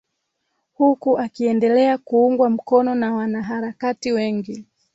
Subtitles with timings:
[0.73, 4.65] huku akiendelea kuungwa mkono na wanaharakati wengi